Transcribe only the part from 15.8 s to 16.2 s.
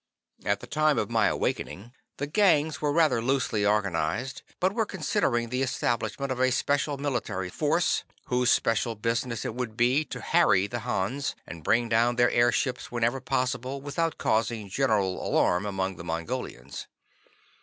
the